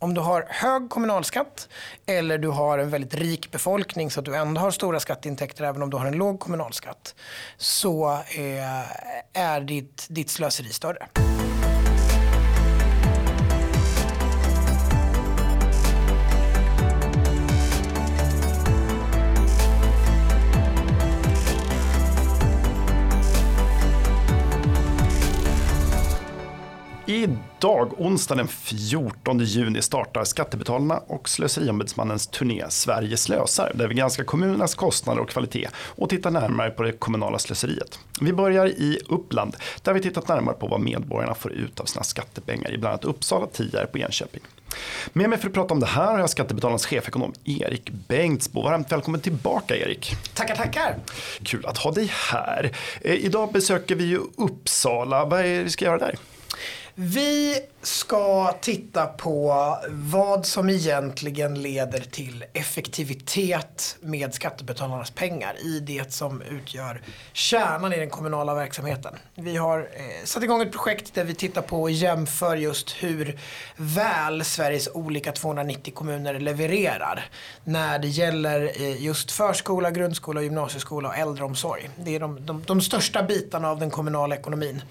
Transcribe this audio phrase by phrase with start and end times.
[0.00, 1.68] Om du har hög kommunalskatt
[2.06, 5.82] eller du har en väldigt rik befolkning så att du ändå har stora skatteintäkter även
[5.82, 7.14] om du har en låg kommunalskatt
[7.56, 11.06] så eh, är ditt, ditt slöseri större.
[27.28, 34.24] Idag, onsdag den 14 juni, startar Skattebetalarna och Slöseriombudsmannens turné Sverige slösar, där vi granskar
[34.24, 37.98] kommunernas kostnader och kvalitet och tittar närmare på det kommunala slöseriet.
[38.20, 42.04] Vi börjar i Uppland, där vi tittat närmare på vad medborgarna får ut av sina
[42.04, 44.42] skattepengar i bland annat Uppsala, Tierp och Enköping.
[45.12, 48.62] Med mig för att prata om det här har jag Skattebetalarnas chefekonom Erik Bengtsbo.
[48.62, 50.14] Varmt välkommen tillbaka Erik.
[50.34, 50.96] Tackar, tackar.
[51.42, 52.72] Kul att ha dig här.
[53.00, 55.24] Eh, idag besöker vi ju Uppsala.
[55.24, 56.14] Vad är det vi ska göra där?
[57.00, 66.12] Vi ska titta på vad som egentligen leder till effektivitet med skattebetalarnas pengar i det
[66.12, 67.02] som utgör
[67.32, 69.14] kärnan i den kommunala verksamheten.
[69.34, 73.40] Vi har eh, satt igång ett projekt där vi tittar på och jämför just hur
[73.76, 77.24] väl Sveriges olika 290 kommuner levererar
[77.64, 81.90] när det gäller eh, just förskola, grundskola, gymnasieskola och äldreomsorg.
[81.96, 84.82] Det är de, de, de största bitarna av den kommunala ekonomin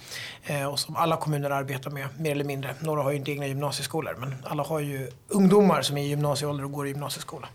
[0.45, 3.47] eh, och som alla kommuner arbetar med mer eller mindre några har ju inte egna
[3.47, 7.47] gymnasieskolor men alla har ju ungdomar som är i gymnasieålder och går i gymnasieskola.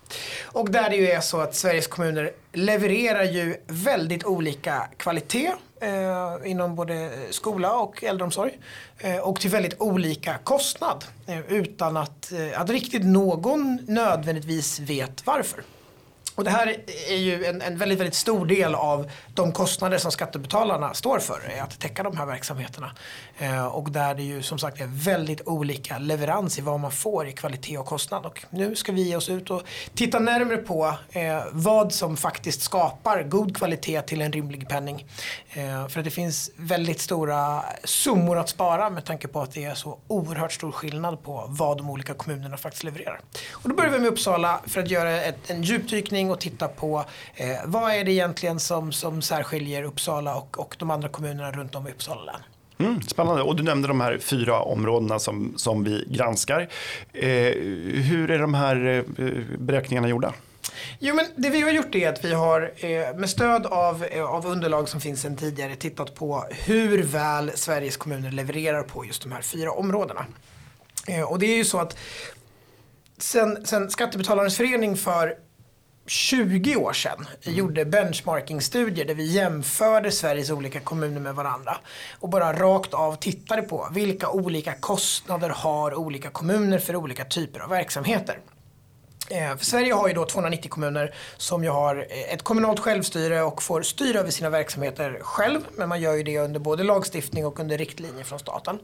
[0.44, 6.50] Och där det ju är så att Sveriges kommuner levererar ju väldigt olika kvalitet eh,
[6.50, 8.58] inom både skola och äldreomsorg.
[8.98, 11.04] Eh, och till väldigt olika kostnad.
[11.26, 15.62] Eh, utan att, eh, att riktigt någon nödvändigtvis vet varför.
[16.34, 16.76] Och det här
[17.08, 21.40] är ju en, en, väldigt, väldigt stor del av de kostnader som skattebetalarna står för,
[21.62, 22.90] att täcka de här verksamheterna.
[23.38, 27.26] Eh, och där det ju som sagt är väldigt olika leverans i vad man får
[27.26, 28.26] i kvalitet och kostnad.
[28.26, 29.62] Och nu ska vi ge oss ut och
[29.94, 35.06] titta närmare på eh, vad som faktiskt skapar god kvalitet till en rimlig penning.
[35.52, 39.64] Eh, för att det finns väldigt stora summor att spara med tanke på att det
[39.64, 43.20] är så oerhört stor skillnad på vad de olika kommunerna faktiskt levererar.
[43.52, 47.04] Och då börjar vi med Uppsala för att göra ett, en djupdykning och titta på
[47.34, 51.74] eh, vad är det egentligen som, som särskiljer Uppsala och, och de andra kommunerna runt
[51.74, 52.42] om i Uppsala län.
[52.78, 53.42] Mm, spännande.
[53.42, 56.68] Och du nämnde de här fyra områdena som, som vi granskar.
[57.12, 57.28] Eh,
[58.02, 60.34] hur är de här eh, beräkningarna gjorda?
[60.98, 64.24] Jo, men det vi har gjort är att vi har eh, med stöd av, eh,
[64.24, 69.22] av underlag som finns sedan tidigare tittat på hur väl Sveriges kommuner levererar på just
[69.22, 70.26] de här fyra områdena.
[71.28, 71.96] Och det är ju så att
[73.18, 75.34] sen, sen Skattebetalarnas förening för
[76.06, 77.58] 20 år sedan mm.
[77.58, 81.76] gjorde benchmarking-studier där vi jämförde Sveriges olika kommuner med varandra.
[82.20, 87.60] Och bara rakt av tittade på vilka olika kostnader har olika kommuner för olika typer
[87.60, 88.38] av verksamheter.
[89.30, 93.42] Eh, för Sverige har ju då 290 kommuner som ju har eh, ett kommunalt självstyre
[93.42, 95.60] och får styra över sina verksamheter själv.
[95.76, 98.78] Men man gör ju det under både lagstiftning och under riktlinjer från staten.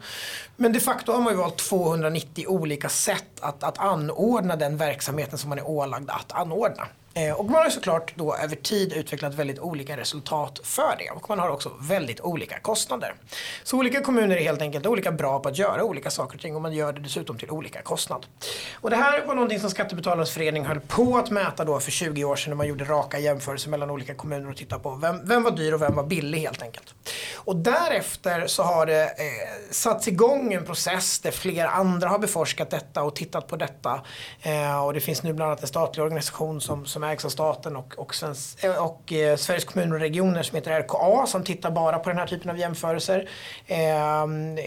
[0.56, 5.38] Men de facto har man ju valt 290 olika sätt att, att anordna den verksamheten
[5.38, 6.88] som man är ålagd att anordna.
[7.18, 11.10] Eh, och man har såklart då över tid utvecklat väldigt olika resultat för det.
[11.10, 13.14] Och man har också väldigt olika kostnader.
[13.62, 16.56] Så olika kommuner är helt enkelt olika bra på att göra olika saker och ting
[16.56, 18.26] och man gör det dessutom till olika kostnad.
[18.74, 22.24] Och det här var någonting som Skattebetalarnas förening höll på att mäta då för 20
[22.24, 25.42] år sedan när man gjorde raka jämförelser mellan olika kommuner och tittade på vem, vem
[25.42, 26.94] var dyr och vem var billig helt enkelt.
[27.36, 32.70] Och därefter så har det eh, satts igång en process där fler andra har beforskat
[32.70, 34.00] detta och tittat på detta.
[34.42, 37.76] Eh, och det finns nu bland annat en statlig organisation som, som ägs av staten
[37.76, 41.70] och, och, Svensk, eh, och eh, Sveriges kommuner och regioner som heter RKA som tittar
[41.70, 43.28] bara på den här typen av jämförelser.
[43.66, 44.64] Ehm, eh,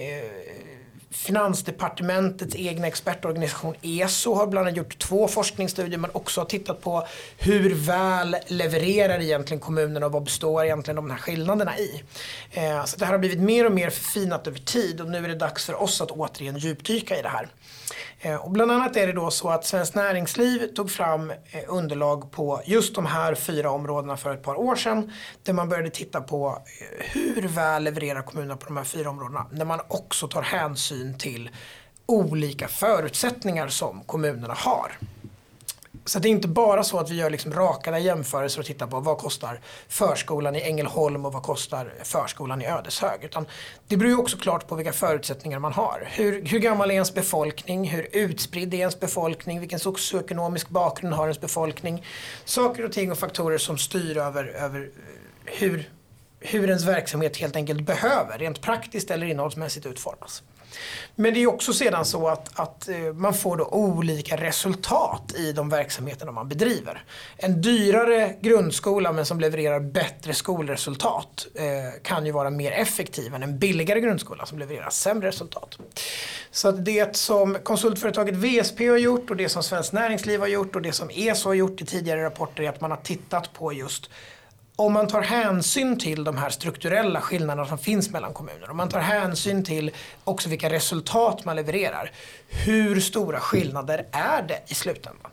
[1.13, 7.07] Finansdepartementets egna expertorganisation ESO har bland annat gjort två forskningsstudier men också har tittat på
[7.38, 12.03] hur väl levererar egentligen kommunerna och vad består egentligen de här skillnaderna i.
[12.52, 15.28] Eh, så det här har blivit mer och mer förfinat över tid och nu är
[15.28, 17.47] det dags för oss att återigen djupdyka i det här.
[18.24, 21.38] Eh, och bland annat är det då så att Svenskt Näringsliv tog fram eh,
[21.68, 25.12] underlag på just de här fyra områdena för ett par år sedan.
[25.44, 29.46] Där man började titta på eh, hur väl levererar kommunerna på de här fyra områdena.
[29.52, 31.50] När man också tar hänsyn till
[32.06, 34.91] olika förutsättningar som kommunerna har.
[36.11, 38.99] Så det är inte bara så att vi gör liksom raka jämförelser och tittar på
[38.99, 43.23] vad kostar förskolan i Ängelholm och vad kostar förskolan i Ödeshög.
[43.23, 43.46] Utan
[43.87, 46.08] det beror ju också klart på vilka förutsättningar man har.
[46.11, 47.90] Hur, hur gammal är ens befolkning?
[47.90, 49.59] Hur utspridd är ens befolkning?
[49.59, 52.05] Vilken socioekonomisk bakgrund har ens befolkning?
[52.46, 54.90] Saker och ting och faktorer som styr över, över
[55.46, 55.90] hur,
[56.40, 60.43] hur ens verksamhet helt enkelt behöver rent praktiskt eller innehållsmässigt utformas.
[61.16, 65.52] Men det är också sedan så att, att eh, man får då olika resultat i
[65.52, 67.03] de verksamheterna man bedriver.
[67.38, 73.44] En dyrare grundskola men som levererar bättre skolresultat eh, kan ju vara mer effektiv än
[73.44, 75.78] en billigare grundskola som levererar sämre resultat.
[76.52, 80.76] Så att det som konsultföretaget VSP har gjort och det som Svenskt Näringsliv har gjort
[80.76, 83.73] och det som ESO har gjort i tidigare rapporter är att man har tittat på
[83.73, 84.09] just
[84.82, 88.90] om man tar hänsyn till de här strukturella skillnaderna som finns mellan kommuner, om man
[88.90, 89.92] tar hänsyn till
[90.24, 92.12] också vilka resultat man levererar,
[92.48, 95.32] hur stora skillnader är det i slutändan?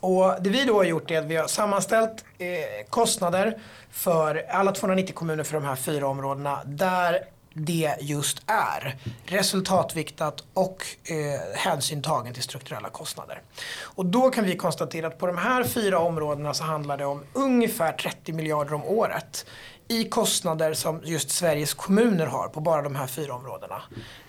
[0.00, 2.48] Och det vi då har gjort är att vi har sammanställt eh,
[2.90, 3.58] kostnader
[3.90, 7.24] för alla 290 kommuner för de här fyra områdena där
[7.54, 8.96] det just är.
[9.24, 13.42] Resultatviktat och eh, hänsyn tagen till strukturella kostnader.
[13.80, 17.22] Och då kan vi konstatera att på de här fyra områdena så handlar det om
[17.32, 19.46] ungefär 30 miljarder om året
[19.88, 23.82] i kostnader som just Sveriges kommuner har på bara de här fyra områdena.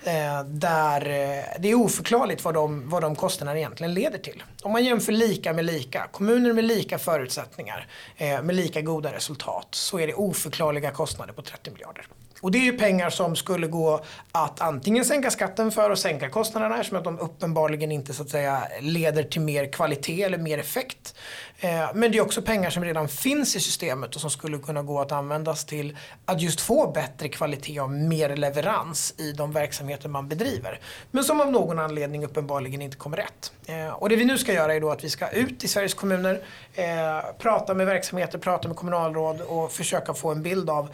[0.03, 4.43] Eh, där eh, det är oförklarligt vad de, vad de kostnaderna egentligen leder till.
[4.63, 7.87] Om man jämför lika med lika, kommuner med lika förutsättningar,
[8.17, 12.07] eh, med lika goda resultat, så är det oförklarliga kostnader på 30 miljarder.
[12.41, 16.29] Och det är ju pengar som skulle gå att antingen sänka skatten för och sänka
[16.29, 20.57] kostnaderna eftersom att de uppenbarligen inte så att säga leder till mer kvalitet eller mer
[20.57, 21.15] effekt.
[21.59, 24.83] Eh, men det är också pengar som redan finns i systemet och som skulle kunna
[24.83, 30.09] gå att användas till att just få bättre kvalitet och mer leverans i de verksamheter
[30.09, 30.79] man bedriver.
[31.11, 33.51] Men som av någon anledning uppenbarligen inte kommer rätt.
[33.65, 35.93] Eh, och det vi nu ska göra är då att vi ska ut i Sveriges
[35.93, 36.41] kommuner,
[36.73, 36.85] eh,
[37.39, 40.89] prata med verksamheter, prata med kommunalråd och försöka få en bild av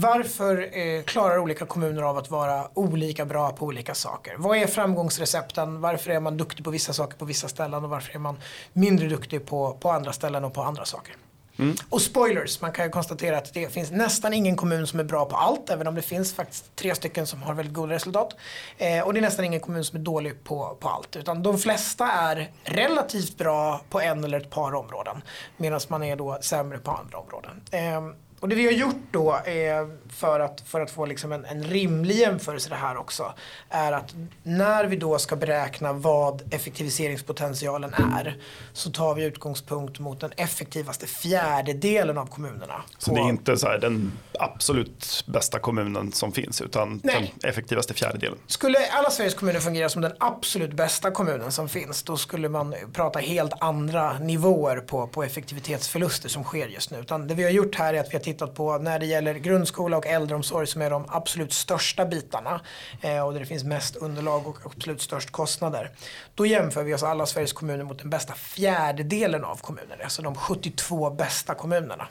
[0.00, 4.34] varför eh, klarar olika kommuner av att vara olika bra på olika saker?
[4.38, 5.80] Vad är framgångsrecepten?
[5.80, 8.36] Varför är man duktig på vissa saker på vissa ställen och varför är man
[8.72, 11.16] mindre duktig på, på andra ställen och på andra saker?
[11.58, 11.76] Mm.
[11.88, 15.24] Och spoilers, man kan ju konstatera att det finns nästan ingen kommun som är bra
[15.24, 18.36] på allt, även om det finns faktiskt tre stycken som har väldigt goda resultat.
[18.78, 21.58] Eh, och det är nästan ingen kommun som är dålig på, på allt, utan de
[21.58, 25.22] flesta är relativt bra på en eller ett par områden,
[25.56, 27.62] medan man är då sämre på andra områden.
[27.70, 31.44] Eh, och det vi har gjort då eh, för, att, för att få liksom en,
[31.44, 33.34] en rimlig jämförelse det här också
[33.68, 38.36] är att när vi då ska beräkna vad effektiviseringspotentialen är
[38.72, 42.82] så tar vi utgångspunkt mot den effektivaste fjärdedelen av kommunerna.
[42.98, 47.34] Så det är inte så den absolut bästa kommunen som finns utan Nej.
[47.40, 48.38] den effektivaste fjärdedelen?
[48.46, 52.74] Skulle alla Sveriges kommuner fungera som den absolut bästa kommunen som finns då skulle man
[52.92, 56.98] prata helt andra nivåer på, på effektivitetsförluster som sker just nu.
[56.98, 59.34] Utan det vi har gjort här är att vi har tittat på när det gäller
[59.34, 62.60] grundskola och äldreomsorg som är de absolut största bitarna
[63.00, 65.90] eh, och där det finns mest underlag och absolut störst kostnader.
[66.34, 70.04] Då jämför vi oss alla Sveriges kommuner mot den bästa fjärdedelen av kommunerna.
[70.04, 72.08] alltså de 72 bästa kommunerna.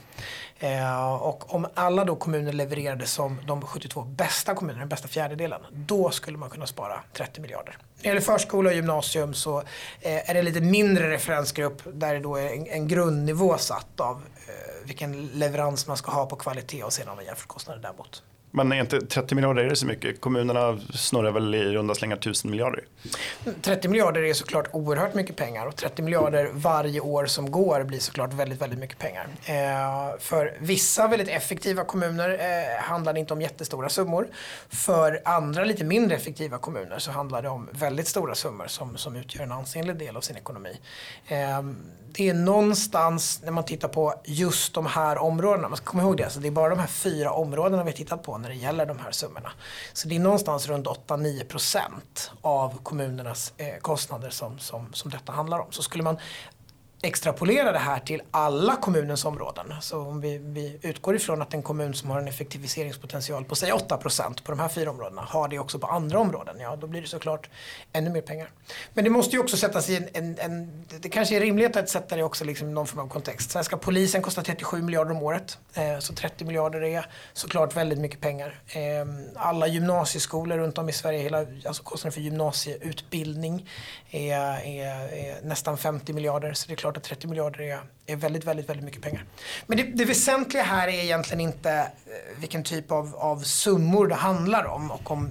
[0.60, 5.62] Eh, och om alla då kommuner levererade som de 72 bästa kommunerna, den bästa fjärdedelen,
[5.72, 7.78] då skulle man kunna spara 30 miljarder.
[7.96, 9.60] När det gäller förskola och gymnasium så
[10.02, 14.22] eh, är det lite mindre referensgrupp där det då är en grundnivå satt av
[14.86, 18.24] vilken leverans man ska ha på kvalitet och sedan jämfört kostnader däremot.
[18.56, 20.22] Men är inte 30 miljarder är det så mycket?
[20.22, 22.84] Kommunerna snurrar väl i runda slängar 1000 miljarder?
[23.62, 28.00] 30 miljarder är såklart oerhört mycket pengar och 30 miljarder varje år som går blir
[28.00, 29.28] såklart väldigt, väldigt mycket pengar.
[29.46, 34.28] Eh, för vissa väldigt effektiva kommuner eh, handlar det inte om jättestora summor.
[34.70, 39.16] För andra lite mindre effektiva kommuner så handlar det om väldigt stora summor som, som
[39.16, 40.80] utgör en ansenlig del av sin ekonomi.
[41.28, 41.62] Eh,
[42.18, 46.18] det är någonstans när man tittar på just de här områdena, man ska komma ihåg
[46.18, 48.58] det, alltså det är bara de här fyra områdena vi har tittat på när det
[48.58, 49.52] gäller de här summorna.
[49.94, 55.32] Så det är någonstans runt 8-9 procent av kommunernas eh, kostnader som, som, som detta
[55.32, 55.72] handlar om.
[55.72, 56.18] Så skulle man
[57.06, 59.74] extrapolera det här till alla kommunens områden.
[59.82, 63.72] Så om vi, vi, utgår ifrån att en kommun som har en effektiviseringspotential på säg
[63.72, 66.56] 8% på de här fyra områdena har det också på andra områden.
[66.60, 67.50] Ja, då blir det såklart
[67.94, 68.50] ännu mer pengar.
[68.94, 71.90] Men det måste ju också sättas i en, en, en det kanske är rimligt att
[71.90, 73.52] sätta det också liksom i någon form av kontext.
[73.52, 75.58] Svenska polisen kostar 37 miljarder om året.
[75.74, 78.60] Eh, så 30 miljarder är såklart väldigt mycket pengar.
[78.68, 83.70] Eh, alla gymnasieskolor runt om i Sverige, hela, alltså kostnaden för gymnasieutbildning
[84.12, 86.54] är, är, är nästan 50 miljarder.
[86.54, 89.24] Så det är klart klart att 30 miljarder är, är väldigt, väldigt, väldigt mycket pengar.
[89.68, 94.16] Men det, det väsentliga här är egentligen inte eh, vilken typ av, av summor det
[94.16, 95.30] handlar om och om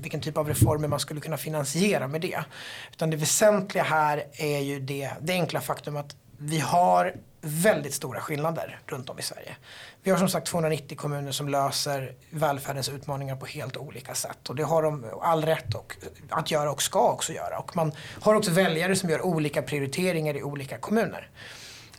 [0.00, 2.44] vilken typ av reformer man skulle kunna finansiera med det.
[2.92, 7.14] Utan det väsentliga här är ju det, det enkla faktum att vi har
[7.44, 9.56] väldigt stora skillnader runt om i Sverige.
[10.02, 14.48] Vi har som sagt 290 kommuner som löser välfärdens utmaningar på helt olika sätt.
[14.48, 15.96] Och det har de all rätt och,
[16.30, 17.58] att göra och ska också göra.
[17.58, 21.30] Och man har också väljare som gör olika prioriteringar i olika kommuner.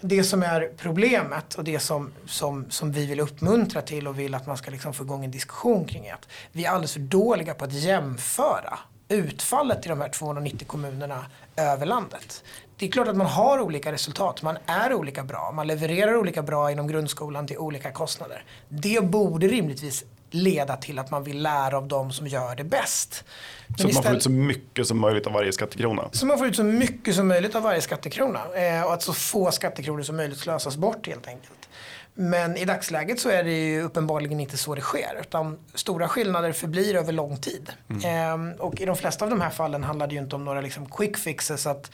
[0.01, 4.35] det som är problemet och det som, som, som vi vill uppmuntra till och vill
[4.35, 6.99] att man ska liksom få igång en diskussion kring är att vi är alldeles för
[6.99, 11.25] dåliga på att jämföra utfallet i de här 290 kommunerna
[11.55, 12.43] över landet.
[12.77, 16.43] Det är klart att man har olika resultat, man är olika bra, man levererar olika
[16.43, 18.43] bra inom grundskolan till olika kostnader.
[18.69, 23.23] Det borde rimligtvis leda till att man vill lära av de som gör det bäst.
[23.67, 26.09] Men så man får ut så mycket som möjligt av varje skattekrona?
[26.11, 28.39] Så man får ut så mycket som möjligt av varje skattekrona.
[28.55, 31.69] Eh, och att så få skattekronor som möjligt slösas bort helt enkelt.
[32.17, 35.17] Men i dagsläget så är det ju uppenbarligen inte så det sker.
[35.21, 37.71] Utan stora skillnader förblir över lång tid.
[37.89, 38.49] Mm.
[38.49, 40.61] Eh, och i de flesta av de här fallen handlar det ju inte om några
[40.61, 41.67] liksom quick fixes.
[41.67, 41.91] Att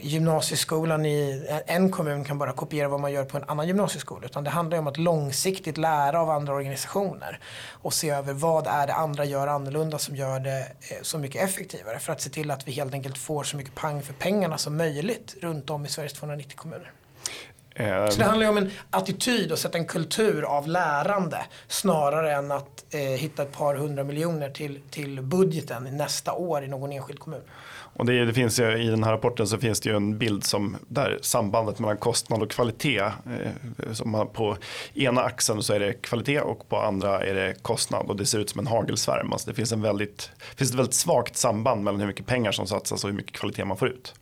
[0.00, 4.26] gymnasieskolan i en kommun kan bara kopiera vad man gör på en annan gymnasieskola.
[4.26, 7.40] Utan det handlar om att långsiktigt lära av andra organisationer.
[7.70, 11.42] Och se över vad är det andra gör annorlunda som gör det eh, så mycket
[11.42, 11.98] effektivare.
[11.98, 14.76] För att se till att vi helt enkelt får så mycket pang för pengarna som
[14.76, 16.92] möjligt runt om i Sveriges 290 kommuner.
[17.76, 18.10] Mm.
[18.10, 22.52] Så det handlar ju om en attityd och sätta en kultur av lärande snarare än
[22.52, 27.18] att eh, hitta ett par hundra miljoner till, till budgeten nästa år i någon enskild
[27.18, 27.42] kommun.
[27.96, 30.44] Och det, det, finns ju, I den här rapporten så finns det ju en bild
[30.44, 32.98] som där sambandet mellan kostnad och kvalitet.
[33.00, 34.56] Eh, som man, på
[34.94, 38.38] ena axeln så är det kvalitet och på andra är det kostnad och det ser
[38.38, 39.32] ut som en hagelsvärm.
[39.32, 42.66] Alltså det finns, en väldigt, finns ett väldigt svagt samband mellan hur mycket pengar som
[42.66, 44.14] satsas och hur mycket kvalitet man får ut.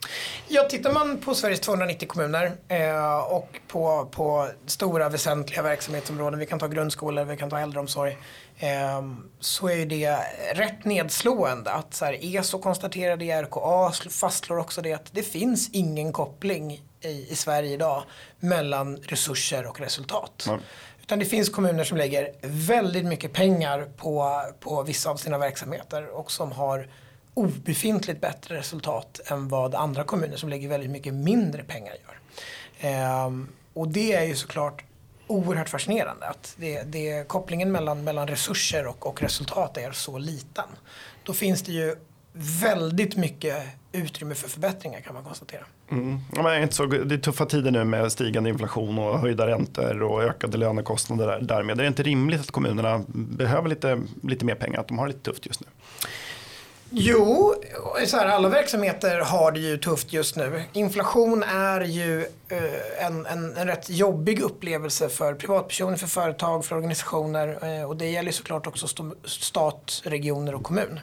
[0.48, 6.46] Ja, tittar man på Sveriges 290 kommuner eh, och på, på stora väsentliga verksamhetsområden, vi
[6.46, 8.16] kan ta grundskolor, vi kan ta äldreomsorg
[9.40, 10.16] så är det
[10.54, 15.70] rätt nedslående att så här, ESO konstaterade i RKA fastslår också det att det finns
[15.72, 18.02] ingen koppling i, i Sverige idag
[18.40, 20.44] mellan resurser och resultat.
[20.48, 20.60] Mm.
[21.02, 26.06] Utan det finns kommuner som lägger väldigt mycket pengar på, på vissa av sina verksamheter
[26.06, 26.88] och som har
[27.34, 32.18] obefintligt bättre resultat än vad andra kommuner som lägger väldigt mycket mindre pengar gör.
[32.80, 34.84] Ehm, och det är ju såklart
[35.32, 36.26] oerhört fascinerande.
[36.26, 40.64] Att det, det, kopplingen mellan, mellan resurser och, och resultat är så liten.
[41.22, 41.96] Då finns det ju
[42.32, 45.62] väldigt mycket utrymme för förbättringar kan man konstatera.
[45.90, 46.18] Mm.
[46.32, 50.02] Ja, men inte så, det är tuffa tider nu med stigande inflation och höjda räntor
[50.02, 51.40] och ökade lönekostnader.
[51.40, 55.06] Därmed är det inte rimligt att kommunerna behöver lite, lite mer pengar, att de har
[55.06, 55.66] det lite tufft just nu.
[56.94, 57.54] Jo,
[58.06, 60.62] så här, alla verksamheter har det ju tufft just nu.
[60.72, 66.76] Inflation är ju eh, en, en, en rätt jobbig upplevelse för privatpersoner, för företag, för
[66.76, 68.86] organisationer eh, och det gäller såklart också
[69.24, 71.00] stat, regioner och kommun.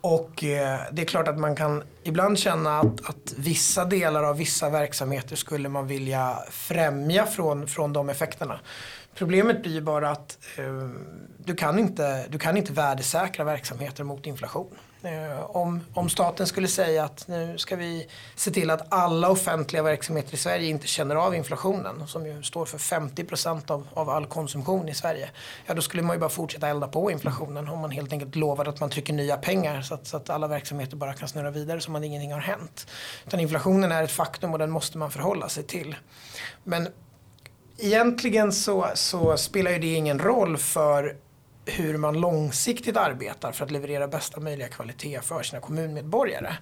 [0.00, 4.36] Och eh, det är klart att man kan ibland känna att, att, vissa delar av
[4.36, 8.60] vissa verksamheter skulle man vilja främja från, från de effekterna.
[9.16, 10.88] Problemet blir ju bara att eh,
[11.38, 14.74] du, kan inte, du kan inte värdesäkra verksamheter mot inflation.
[15.02, 19.82] Eh, om, om staten skulle säga att nu ska vi se till att alla offentliga
[19.82, 23.26] verksamheter i Sverige inte känner av inflationen som ju står för 50
[23.72, 25.30] av, av all konsumtion i Sverige.
[25.66, 28.70] Ja då skulle man ju bara fortsätta elda på inflationen om man helt enkelt lovade
[28.70, 31.80] att man trycker nya pengar så att, så att alla verksamheter bara kan snurra vidare
[31.80, 32.86] som om ingenting har hänt.
[33.26, 35.96] Utan inflationen är ett faktum och den måste man förhålla sig till.
[36.64, 36.88] Men
[37.78, 41.16] egentligen så, så spelar ju det ingen roll för
[41.64, 46.56] hur man långsiktigt arbetar för att leverera bästa möjliga kvalitet för sina kommunmedborgare.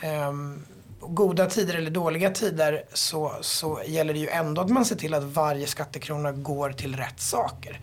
[0.00, 0.66] Ehm,
[1.00, 5.14] goda tider eller dåliga tider så, så gäller det ju ändå att man ser till
[5.14, 7.80] att varje skattekrona går till rätt saker.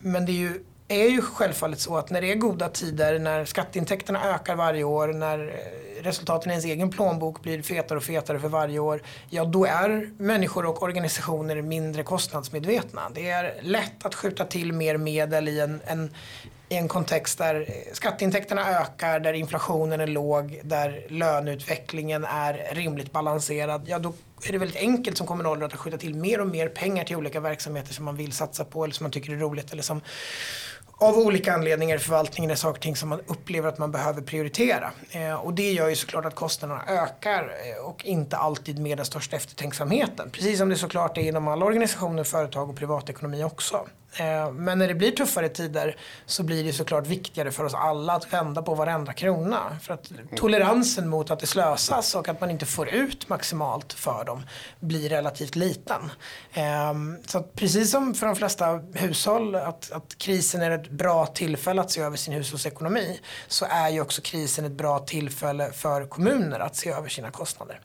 [0.00, 3.44] Men det är ju är ju självfallet så att när det är goda tider, när
[3.44, 8.40] skatteintäkterna ökar varje år, när eh, resultaten i ens egen plånbok blir fetare och fetare
[8.40, 9.02] för varje år.
[9.30, 13.02] Ja, då är människor och organisationer mindre kostnadsmedvetna.
[13.14, 16.10] Det är lätt att skjuta till mer medel i en, en
[16.68, 23.12] i en kontext där eh, skatteintäkterna ökar, där inflationen är låg, där löneutvecklingen är rimligt
[23.12, 23.82] balanserad.
[23.86, 24.12] Ja, då
[24.48, 27.40] är det väldigt enkelt som kommunalråd att skjuta till mer och mer pengar till olika
[27.40, 30.00] verksamheter som man vill satsa på eller som man tycker är roligt eller som
[31.00, 34.22] av olika anledningar i förvaltningen är saker och ting som man upplever att man behöver
[34.22, 34.92] prioritera.
[35.10, 39.06] Eh, och det gör ju såklart att kostnaderna ökar eh, och inte alltid med den
[39.06, 40.30] största eftertänksamheten.
[40.30, 43.86] Precis som det såklart är inom alla organisationer, företag och privatekonomi också.
[44.16, 45.96] Eh, men när det blir tuffare tider
[46.26, 49.76] så blir det såklart viktigare för oss alla att vända på varenda krona.
[49.82, 54.24] För att toleransen mot att det slösas och att man inte får ut maximalt för
[54.24, 54.42] dem
[54.80, 56.10] blir relativt liten.
[56.52, 61.80] Ehm, så precis som för de flesta hushåll att, att krisen är ett bra tillfälle
[61.80, 66.60] att se över sin hushållsekonomi så är ju också krisen ett bra tillfälle för kommuner
[66.60, 67.80] att se över sina kostnader.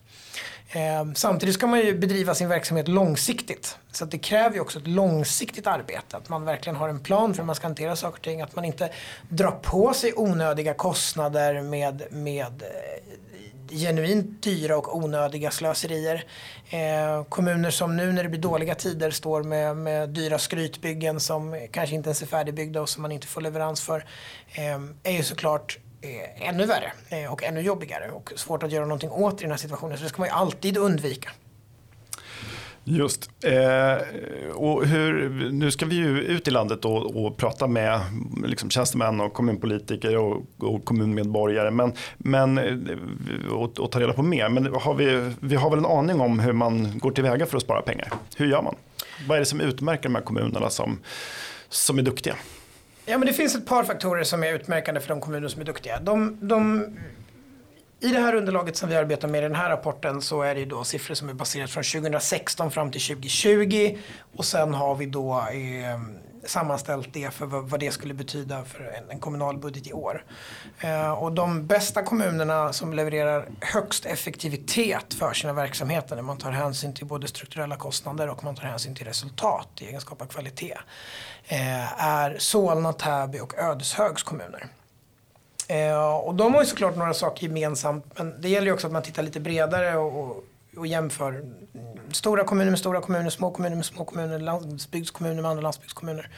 [0.75, 3.77] Ehm, samtidigt ska man ju bedriva sin verksamhet långsiktigt.
[3.91, 6.17] Så det kräver ju också ett långsiktigt arbete.
[6.17, 8.41] Att man verkligen har en plan för hur man ska hantera saker och ting.
[8.41, 8.89] Att man inte
[9.29, 16.25] drar på sig onödiga kostnader med, med eh, genuint dyra och onödiga slöserier.
[16.69, 21.67] Eh, kommuner som nu när det blir dåliga tider står med, med dyra skrytbyggen som
[21.71, 24.05] kanske inte ens är färdigbyggda och som man inte får leverans för.
[24.53, 28.85] Eh, är ju såklart Eh, ännu värre eh, och ännu jobbigare och svårt att göra
[28.85, 29.97] någonting åt i den här situationen.
[29.97, 31.29] Så det ska man ju alltid undvika.
[32.83, 33.29] Just.
[33.43, 33.97] Eh,
[34.53, 37.99] och hur, nu ska vi ju ut i landet och, och prata med
[38.45, 44.23] liksom, tjänstemän och kommunpolitiker och, och kommunmedborgare men, men, eh, och, och, ta reda på
[44.23, 44.49] mer.
[44.49, 47.63] Men har vi, vi har väl en aning om hur man går tillväga för att
[47.63, 48.13] spara pengar.
[48.35, 48.75] Hur gör man?
[49.27, 50.99] Vad är det som utmärker de här kommunerna som,
[51.69, 52.35] som är duktiga?
[53.05, 55.65] Ja, men det finns ett par faktorer som är utmärkande för de kommuner som är
[55.65, 55.99] duktiga.
[55.99, 56.85] De, de
[57.99, 60.65] i det här underlaget som vi arbetar med i den här rapporten så är det
[60.65, 63.97] då siffror som är baserat från 2016 fram till 2020
[64.35, 65.99] och sen har vi då eh,
[66.45, 70.25] sammanställt det för vad, vad, det skulle betyda för en, en kommunal budget i år.
[70.79, 76.51] Eh, och de bästa kommunerna som levererar högst effektivitet för sina verksamheter när man tar
[76.51, 80.77] hänsyn till både strukturella kostnader och man tar hänsyn till resultat i egenskap av kvalitet
[81.47, 84.67] eh, är Solna, Täby och Ödeshögs kommuner.
[85.67, 88.93] Eh, och de har ju såklart några saker gemensamt men det gäller ju också att
[88.93, 90.43] man tittar lite bredare och, och,
[90.77, 91.43] och jämför
[92.11, 96.29] stora kommuner med stora kommuner, små kommuner med små kommuner, landsbygdskommuner med andra landsbygdskommuner.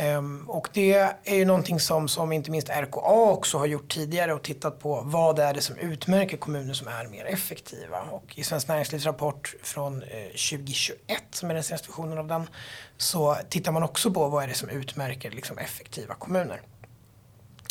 [0.00, 0.92] Um, och det
[1.24, 5.02] är ju någonting som, som inte minst RKA också har gjort tidigare och tittat på
[5.04, 8.00] vad är det som utmärker kommuner som är mer effektiva.
[8.00, 10.96] Och i Svenskt Näringslivs rapport från eh, 2021
[11.30, 12.48] som är den senaste versionen av den
[12.96, 16.60] så tittar man också på vad är det som utmärker liksom, effektiva kommuner.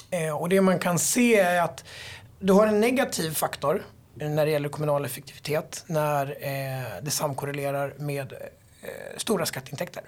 [0.10, 1.84] Eh, och det man kan se är att
[2.40, 3.84] du har en negativ faktor
[4.20, 10.04] när det gäller kommunal effektivitet när eh, det samkorrelerar med eh, stora skatteintäkter.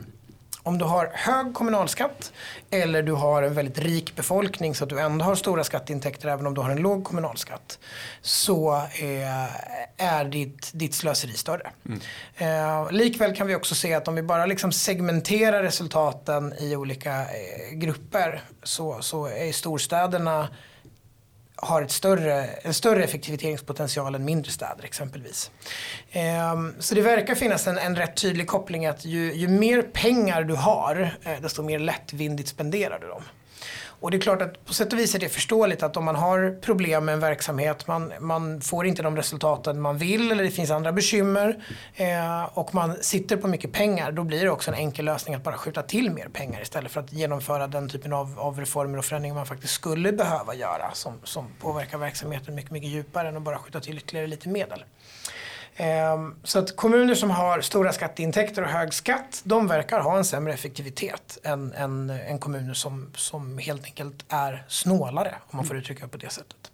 [0.63, 2.33] Om du har hög kommunalskatt
[2.69, 6.47] eller du har en väldigt rik befolkning så att du ändå har stora skatteintäkter även
[6.47, 7.79] om du har en låg kommunalskatt.
[8.21, 9.45] Så eh,
[9.97, 11.71] är ditt, ditt slöseri större.
[11.85, 11.99] Mm.
[12.37, 17.21] Eh, likväl kan vi också se att om vi bara liksom segmenterar resultaten i olika
[17.21, 20.47] eh, grupper så, så är storstäderna
[21.61, 25.51] har ett större, en större effektiviseringspotential än mindre städer exempelvis.
[26.11, 30.43] Ehm, så det verkar finnas en, en rätt tydlig koppling att ju, ju mer pengar
[30.43, 33.23] du har eh, desto mer lättvindigt spenderar du dem.
[33.99, 36.15] Och det är klart att på sätt och vis är det förståeligt att om man
[36.15, 40.51] har problem med en verksamhet, man, man får inte de resultaten man vill eller det
[40.51, 41.63] finns andra bekymmer
[41.95, 45.43] eh, och man sitter på mycket pengar, då blir det också en enkel lösning att
[45.43, 49.05] bara skjuta till mer pengar istället för att genomföra den typen av, av reformer och
[49.05, 53.43] förändringar man faktiskt skulle behöva göra som, som påverkar verksamheten mycket, mycket djupare än att
[53.43, 54.83] bara skjuta till ytterligare lite medel.
[55.81, 60.25] Ehm, så att kommuner som har stora skatteintäkter och hög skatt, de verkar ha en
[60.25, 65.77] sämre effektivitet än, än, än kommuner som, som helt enkelt är snålare, om man får
[65.77, 66.71] uttrycka det på det sättet.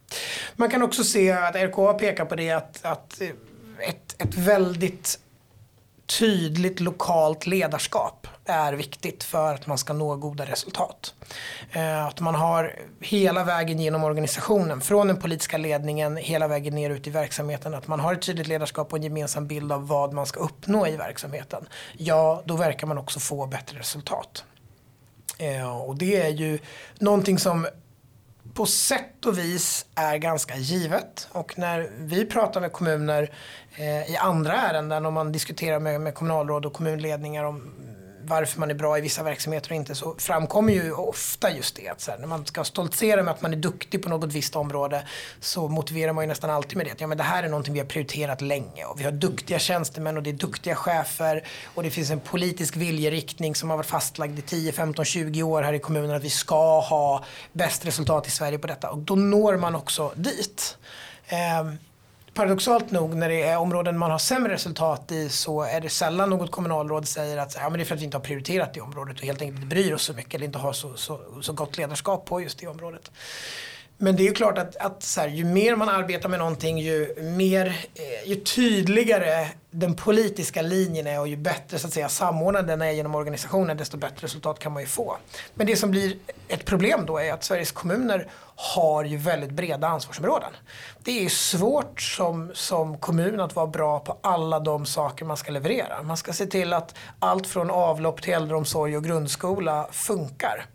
[0.56, 3.22] Man kan också se att RKA pekar på det att, att
[3.80, 5.20] ett, ett väldigt
[6.20, 11.14] tydligt lokalt ledarskap är viktigt för att man ska nå goda resultat.
[11.72, 16.90] Eh, att man har hela vägen genom organisationen, från den politiska ledningen hela vägen ner
[16.90, 20.14] ut i verksamheten, att man har ett tydligt ledarskap och en gemensam bild av vad
[20.14, 21.68] man ska uppnå i verksamheten.
[21.98, 24.44] Ja, då verkar man också få bättre resultat.
[25.38, 26.60] Eh, och det är ju
[27.00, 27.68] någonting som
[28.54, 31.28] på sätt och vis är ganska givet.
[31.32, 33.34] Och när vi pratar med kommuner
[33.76, 37.72] eh, i andra ärenden, om man diskuterar med, med kommunalråd och kommunledningar om
[38.28, 41.90] varför man är bra i vissa verksamheter och inte så framkommer ju ofta just det.
[41.90, 44.56] Att så här, när man ska stoltsera med att man är duktig på något visst
[44.56, 45.08] område
[45.40, 46.92] så motiverar man ju nästan alltid med det.
[46.92, 49.60] Att, ja, men det här är någonting vi har prioriterat länge och vi har duktiga
[49.60, 51.44] tjänstemän och det är duktiga chefer
[51.76, 55.62] och det finns en politisk viljeriktning som har varit fastlagd i 10, 15, 20 år
[55.62, 59.16] här i kommunen att vi ska ha bäst resultat i Sverige på detta och då
[59.16, 60.78] når man också dit.
[61.62, 61.78] Um,
[62.36, 66.30] paradoxalt nog när det är områden man har sämre resultat i så är det sällan
[66.30, 68.82] något kommunalråd säger att ja, men det är för att vi inte har prioriterat det
[68.82, 71.54] området och helt enkelt inte bryr oss så mycket eller inte har så, så, så
[71.54, 73.12] gott ledarskap på just det området.
[73.98, 76.80] Men det är ju klart att, att så här, ju mer man arbetar med någonting
[76.80, 82.10] ju, mer, eh, ju tydligare den politiska linjen är och ju bättre så att säga,
[82.10, 85.18] samordnad den är genom organisationen desto bättre resultat kan man ju få.
[85.54, 89.88] Men det som blir ett problem då är att Sveriges kommuner har ju väldigt breda
[89.88, 90.50] ansvarsområden.
[91.04, 95.52] Det är svårt som, som kommun att vara bra på alla de saker man ska
[95.52, 96.04] leverera.
[96.04, 100.66] Man ska se till att allt från avlopp till äldreomsorg och grundskola funkar.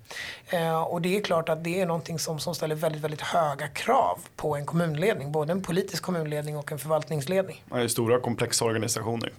[0.47, 3.69] Eh, och det är klart att det är någonting som, som ställer väldigt, väldigt höga
[3.69, 5.33] krav på en kommunledning.
[5.33, 7.65] Både en politisk kommunledning och en förvaltningsledning.
[7.65, 9.33] Det är stora komplexa organisationer prestationer.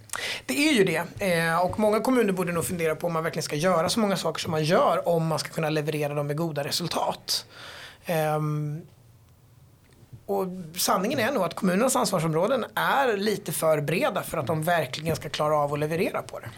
[0.46, 1.02] Det är ju det.
[1.18, 4.16] Eh, och många kommuner borde nog fundera på om man verkligen ska göra så många
[4.16, 7.46] saker som man gör om man ska kunna leverera dem med goda resultat.
[8.36, 8.82] Um,
[10.26, 15.16] och sanningen är nog att kommunernas ansvarsområden är lite för breda för att de verkligen
[15.16, 16.48] ska klara av att leverera på det.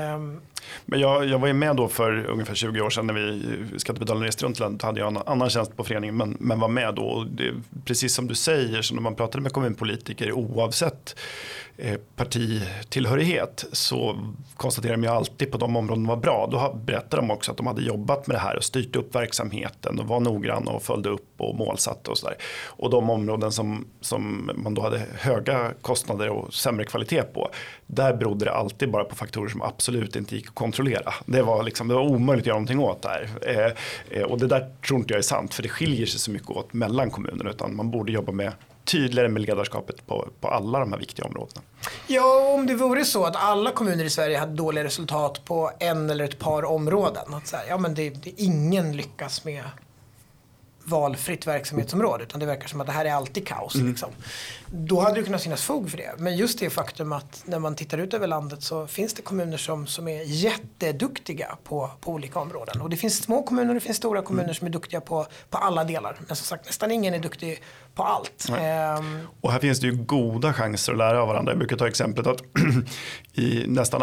[0.00, 0.40] Um,
[0.86, 4.26] men jag, jag var ju med då för ungefär 20 år sedan när vi skattebetalarna
[4.26, 4.82] reste runt landet.
[4.82, 7.02] hade jag en annan tjänst på föreningen men, men var med då.
[7.02, 7.52] Och det,
[7.84, 14.18] precis som du säger, så när man pratade med kommunpolitiker oavsett eh, Eh, partitillhörighet så
[14.56, 16.48] konstaterar de ju alltid på de områden var bra.
[16.50, 20.00] Då berättar de också att de hade jobbat med det här och styrt upp verksamheten
[20.00, 22.36] och var noggranna och följde upp och målsatte och sådär.
[22.66, 27.50] Och de områden som, som man då hade höga kostnader och sämre kvalitet på,
[27.86, 31.14] där berodde det alltid bara på faktorer som absolut inte gick att kontrollera.
[31.26, 33.28] Det var, liksom, det var omöjligt att göra någonting åt det här.
[33.42, 36.30] Eh, eh, och det där tror inte jag är sant, för det skiljer sig så
[36.30, 38.52] mycket åt mellan kommunerna, utan man borde jobba med
[38.86, 41.62] tydligare med ledarskapet på, på alla de här viktiga områdena.
[42.06, 46.10] Ja, om det vore så att alla kommuner i Sverige hade dåliga resultat på en
[46.10, 47.34] eller ett par områden.
[47.34, 49.64] Att så här, ja, men det, det, ingen lyckas med
[50.86, 53.74] valfritt verksamhetsområde utan det verkar som att det här är alltid kaos.
[53.74, 53.88] Mm.
[53.88, 54.10] Liksom.
[54.70, 56.14] Då hade det kunnat finnas fog för det.
[56.18, 59.56] Men just det faktum att när man tittar ut över landet så finns det kommuner
[59.56, 62.80] som, som är jätteduktiga på, på olika områden.
[62.80, 64.54] Och det finns små kommuner och det finns stora kommuner mm.
[64.54, 66.16] som är duktiga på, på alla delar.
[66.26, 67.62] Men som sagt nästan ingen är duktig
[67.96, 68.48] på allt.
[68.58, 69.20] Ehm.
[69.40, 71.52] Och här finns det ju goda chanser att lära av varandra.
[71.52, 72.42] Jag brukar ta exemplet att
[73.32, 74.02] i nästan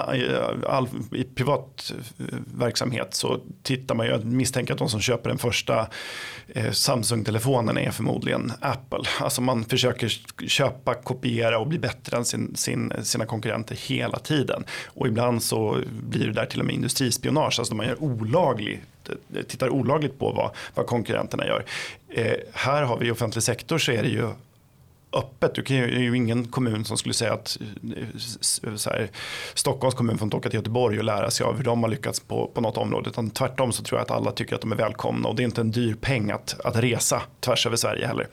[0.67, 2.25] all, i privat eh,
[2.57, 5.87] verksamhet så tittar man ju, jag misstänker att de som köper den första
[6.47, 9.03] eh, Samsung-telefonen är förmodligen Apple.
[9.19, 10.07] Alltså man försöker
[10.47, 14.63] köpa, kopiera och bli bättre än sin, sin, sina konkurrenter hela tiden.
[14.86, 18.81] Och ibland så blir det där till och med industrispionage, alltså man gör olaglig
[19.47, 21.65] tittar olagligt på vad, vad konkurrenterna gör.
[22.09, 24.29] Eh, här har vi i offentlig sektor så är det ju
[25.13, 25.56] öppet.
[25.56, 27.58] Du kan ju, det är ju ingen kommun som skulle säga att
[27.97, 29.10] eh, här,
[29.54, 32.19] Stockholms kommun får inte åka till Göteborg och lära sig av hur de har lyckats
[32.19, 33.10] på, på något område.
[33.10, 35.45] Utan tvärtom så tror jag att alla tycker att de är välkomna och det är
[35.45, 38.28] inte en dyr peng att, att resa tvärs över Sverige heller.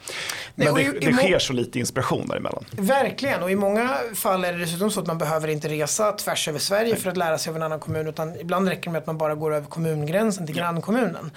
[0.55, 2.65] Men Nej, det, det sker så lite inspiration däremellan.
[2.71, 6.47] Verkligen och i många fall är det dessutom så att man behöver inte resa tvärs
[6.47, 7.01] över Sverige Nej.
[7.01, 9.17] för att lära sig av en annan kommun utan ibland räcker det med att man
[9.17, 10.63] bara går över kommungränsen till ja.
[10.63, 11.31] grannkommunen.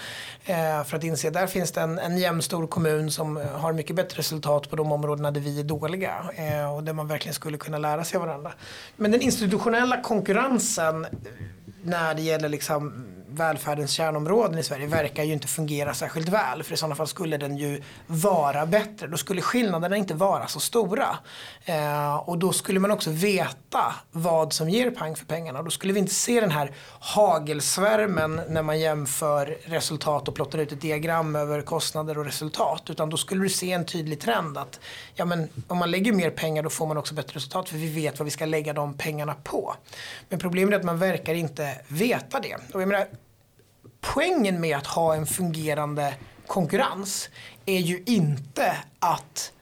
[0.44, 3.96] Eh, för att inse att där finns det en, en jämnstor kommun som har mycket
[3.96, 7.58] bättre resultat på de områdena där vi är dåliga eh, och där man verkligen skulle
[7.58, 8.52] kunna lära sig av varandra.
[8.96, 11.10] Men den institutionella konkurrensen eh,
[11.84, 16.62] när det gäller liksom välfärdens kärnområden i Sverige verkar ju inte fungera särskilt väl.
[16.62, 19.06] För i sådana fall skulle den ju vara bättre.
[19.06, 21.18] Då skulle skillnaderna inte vara så stora.
[21.64, 25.62] Eh, och då skulle man också veta vad som ger pang för pengarna.
[25.62, 30.72] Då skulle vi inte se den här hagelsvärmen när man jämför resultat och plottar ut
[30.72, 32.82] ett diagram över kostnader och resultat.
[32.90, 34.80] Utan då skulle du se en tydlig trend att
[35.14, 37.88] ja, men om man lägger mer pengar då får man också bättre resultat för vi
[37.88, 39.74] vet vad vi ska lägga de pengarna på.
[40.28, 42.56] Men problemet är att man verkar inte veta det.
[42.74, 43.06] Och jag menar,
[44.12, 46.14] poängen med att ha en fungerande
[46.46, 47.28] konkurrens
[47.66, 49.52] är ju inte att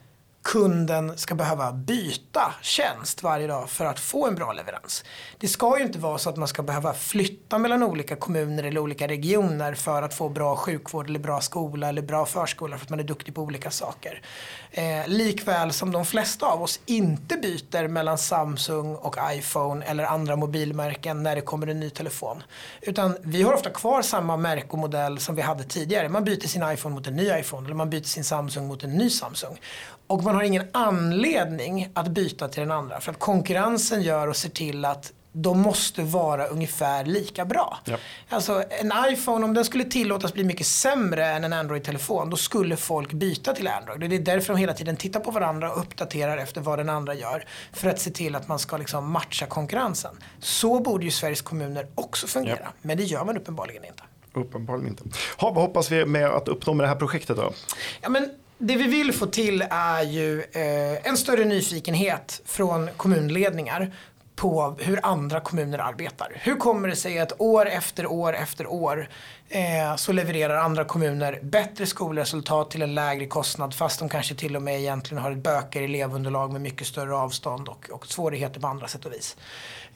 [0.42, 5.04] kunden ska behöva byta tjänst varje dag för att få en bra leverans.
[5.38, 8.80] Det ska ju inte vara så att man ska behöva flytta mellan olika kommuner eller
[8.80, 12.90] olika regioner för att få bra sjukvård eller bra skola eller bra förskola för att
[12.90, 14.22] man är duktig på olika saker.
[14.70, 20.36] Eh, likväl som de flesta av oss inte byter mellan Samsung och iPhone eller andra
[20.36, 22.42] mobilmärken när det kommer en ny telefon.
[22.80, 26.08] Utan vi har ofta kvar samma märke och modell som vi hade tidigare.
[26.08, 28.90] Man byter sin iPhone mot en ny iPhone eller man byter sin Samsung mot en
[28.90, 29.58] ny Samsung.
[30.06, 33.00] Och man har ingen anledning att byta till den andra.
[33.00, 37.78] För att konkurrensen gör och ser till att de måste vara ungefär lika bra.
[37.84, 37.96] Ja.
[38.28, 42.76] Alltså en iPhone, om den skulle tillåtas bli mycket sämre än en Android-telefon, då skulle
[42.76, 44.10] folk byta till Android.
[44.10, 47.14] Det är därför de hela tiden tittar på varandra och uppdaterar efter vad den andra
[47.14, 47.44] gör.
[47.72, 50.14] För att se till att man ska liksom matcha konkurrensen.
[50.40, 52.58] Så borde ju Sveriges kommuner också fungera.
[52.62, 52.72] Ja.
[52.82, 54.02] Men det gör man uppenbarligen inte.
[54.34, 55.04] Uppenbarligen inte.
[55.36, 57.52] Ha, vad hoppas vi med att uppnå med det här projektet då?
[58.00, 58.30] Ja, men
[58.64, 63.92] det vi vill få till är ju eh, en större nyfikenhet från kommunledningar
[64.36, 66.32] på hur andra kommuner arbetar.
[66.34, 69.08] Hur kommer det sig att år efter år efter år
[69.48, 74.56] eh, så levererar andra kommuner bättre skolresultat till en lägre kostnad fast de kanske till
[74.56, 78.66] och med egentligen har ett bökigare elevunderlag med mycket större avstånd och, och svårigheter på
[78.66, 79.36] andra sätt och vis.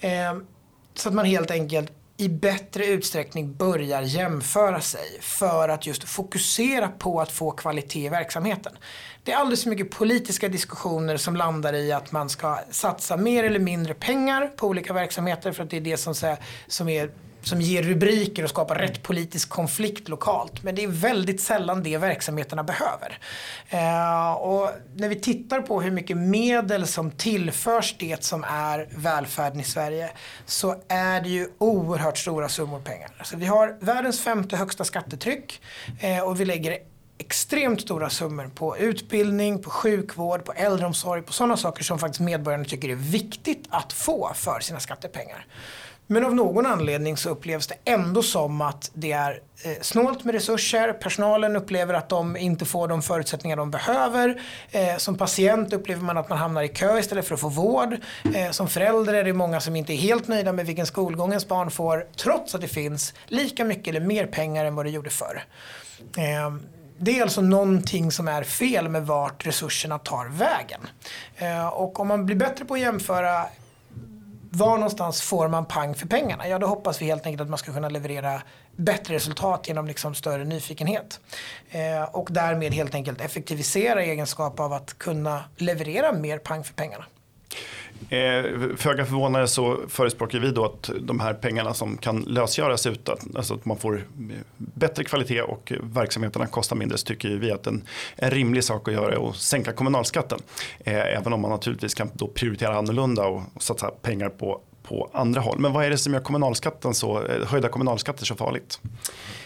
[0.00, 0.36] Eh,
[0.94, 6.88] så att man helt enkelt i bättre utsträckning börjar jämföra sig för att just fokusera
[6.88, 8.72] på att få kvalitet i verksamheten.
[9.22, 13.44] Det är alldeles för mycket politiska diskussioner som landar i att man ska satsa mer
[13.44, 16.14] eller mindre pengar på olika verksamheter för att det är det som,
[16.66, 17.10] som är
[17.46, 20.62] som ger rubriker och skapar rätt politisk konflikt lokalt.
[20.62, 23.18] Men det är väldigt sällan det verksamheterna behöver.
[23.68, 29.60] Eh, och när vi tittar på hur mycket medel som tillförs det som är välfärden
[29.60, 30.10] i Sverige
[30.46, 33.10] så är det ju oerhört stora summor pengar.
[33.18, 35.60] Alltså vi har världens femte högsta skattetryck
[36.00, 36.78] eh, och vi lägger
[37.18, 42.64] extremt stora summor på utbildning, på sjukvård, på äldreomsorg, på sådana saker som faktiskt medborgarna
[42.64, 45.46] tycker är viktigt att få för sina skattepengar.
[46.06, 50.34] Men av någon anledning så upplevs det ändå som att det är eh, snålt med
[50.34, 50.92] resurser.
[50.92, 54.42] Personalen upplever att de inte får de förutsättningar de behöver.
[54.70, 57.96] Eh, som patient upplever man att man hamnar i kö istället för att få vård.
[58.34, 61.48] Eh, som förälder är det många som inte är helt nöjda med vilken skolgång ens
[61.48, 62.06] barn får.
[62.16, 65.44] Trots att det finns lika mycket eller mer pengar än vad det gjorde förr.
[66.98, 70.80] Det är alltså någonting som är fel med vart resurserna tar vägen.
[71.72, 73.46] Och om man blir bättre på att jämföra
[74.58, 76.48] var någonstans får man pang för pengarna?
[76.48, 78.42] Ja, då hoppas vi helt enkelt att man ska kunna leverera
[78.76, 81.20] bättre resultat genom liksom större nyfikenhet.
[81.70, 86.74] Eh, och därmed helt enkelt effektivisera i egenskap av att kunna leverera mer pang för
[86.74, 87.04] pengarna.
[88.10, 88.44] Eh,
[88.76, 93.54] föga förvånande så förespråkar vi då att de här pengarna som kan lösgöras utan, alltså
[93.54, 94.02] att man får eh,
[94.56, 97.82] bättre kvalitet och verksamheterna kostar mindre, så tycker vi att en,
[98.16, 100.38] en rimlig sak att göra är att sänka kommunalskatten.
[100.78, 105.10] Eh, även om man naturligtvis kan då prioritera annorlunda och, och satsa pengar på, på
[105.12, 105.58] andra håll.
[105.58, 108.80] Men vad är det som gör kommunalskatten så, eh, höjda kommunalskatter så farligt?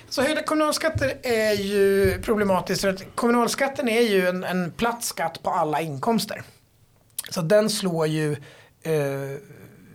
[0.08, 5.42] Så höjda kommunalskatter är ju problematiskt för att kommunalskatten är ju en, en platt skatt
[5.42, 6.42] på alla inkomster.
[7.28, 8.32] Så den slår ju
[8.82, 9.38] eh,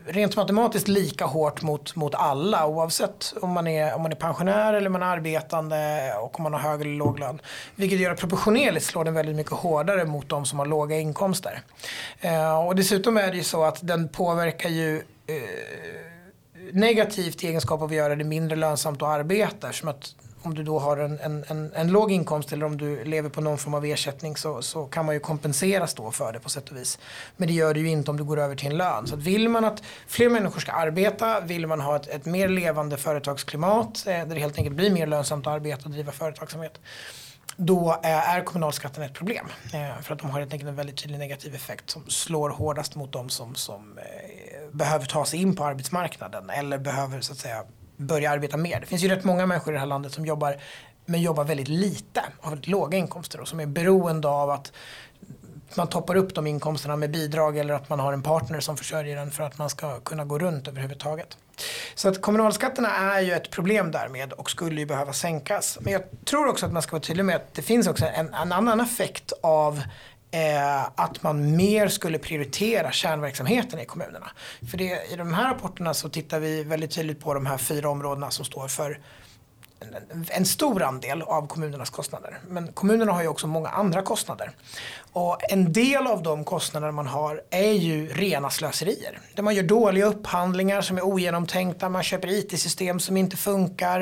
[0.08, 4.74] rent matematiskt lika hårt mot, mot alla oavsett om man, är, om man är pensionär
[4.74, 7.42] eller man är arbetande och om man har hög eller låg lön.
[7.76, 11.62] Vilket gör att proportionerligt slår den väldigt mycket hårdare mot de som har låga inkomster.
[12.20, 14.96] Eh, och dessutom är det ju så att den påverkar ju
[15.28, 15.36] eh,
[16.72, 19.74] negativt i egenskap av att göra det mindre lönsamt att arbeta.
[19.74, 23.04] Som att om du då har en, en, en, en, låg inkomst eller om du
[23.04, 26.40] lever på någon form av ersättning så, så kan man ju kompenseras då för det
[26.40, 27.00] på sätt och vis.
[27.38, 29.08] Men det gör du ju inte om du går över till en lön.
[29.08, 32.98] Så vill man att fler människor ska arbeta, vill man ha ett, ett mer levande
[32.98, 36.80] företagsklimat eh, där det helt enkelt blir mer lönsamt att arbeta och driva företagsamhet
[37.58, 39.46] då eh, är kommunalskatten ett problem.
[39.74, 42.96] Eh, för att de har helt enkelt en väldigt tydlig negativ effekt som slår hårdast
[42.96, 47.40] mot de som, som eh, behöver ta sig in på arbetsmarknaden eller behöver så att
[47.40, 47.64] säga
[47.98, 48.80] börja arbeta mer.
[48.80, 50.58] Det finns ju rätt många människor i det här landet som jobbar
[51.06, 54.72] men jobbar väldigt lite, har väldigt låga inkomster och som är beroende av att
[55.78, 59.16] man toppar upp de inkomsterna med bidrag eller att man har en partner som försörjer
[59.16, 61.38] den för att man ska kunna gå runt överhuvudtaget.
[61.96, 65.78] Så att kommunalskatterna är ju ett problem därmed och skulle ju behöva sänkas.
[65.82, 68.34] Men jag tror också att man ska vara tydlig med att det finns också en,
[68.34, 69.82] en annan effekt av
[70.36, 74.32] eh, att man mer skulle prioritera kärnverksamheten i kommunerna.
[74.72, 77.90] För det, i de här rapporterna så tittar vi väldigt tydligt på de här fyra
[77.90, 79.00] områdena som står för
[79.80, 82.40] en, en stor andel av kommunernas kostnader.
[82.48, 84.52] Men kommunerna har ju också många andra kostnader.
[85.16, 89.20] Och en del av de kostnader man har är ju rena slöserier.
[89.36, 94.02] Där man gör dåliga upphandlingar som är ogenomtänkta, man köper IT-system som inte funkar.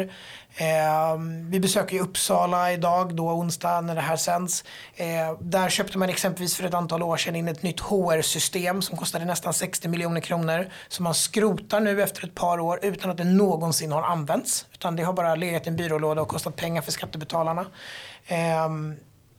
[0.56, 1.18] Eh,
[1.50, 4.64] vi besöker ju Uppsala idag, då onsdag när det här sänds.
[4.96, 5.06] Eh,
[5.40, 9.26] där köpte man exempelvis för ett antal år sedan in ett nytt HR-system som kostade
[9.26, 10.70] nästan 60 miljoner kronor.
[10.88, 14.66] Som man skrotar nu efter ett par år utan att det någonsin har använts.
[14.74, 17.66] Utan det har bara legat i en byrålåda och kostat pengar för skattebetalarna.
[18.28, 18.70] Eh,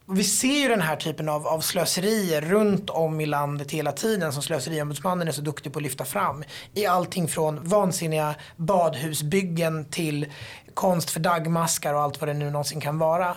[0.06, 4.32] vi ser ju den här typen av, av slöserier runt om i landet hela tiden
[4.32, 6.44] som slöseriombudsmannen är så duktig på att lyfta fram.
[6.74, 10.26] I allting från vansinniga badhusbyggen till
[10.74, 13.36] konst för dagmaskar och allt vad det nu någonsin kan vara.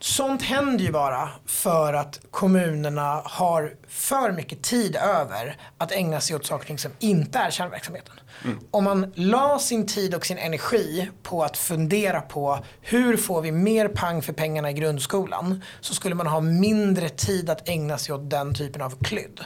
[0.00, 6.36] Sånt händer ju bara för att kommunerna har för mycket tid över att ägna sig
[6.36, 8.14] åt saker som inte är kärnverksamheten.
[8.44, 8.58] Mm.
[8.70, 13.52] Om man la sin tid och sin energi på att fundera på hur får vi
[13.52, 18.14] mer pang för pengarna i grundskolan så skulle man ha mindre tid att ägna sig
[18.14, 19.44] åt den typen av klydd.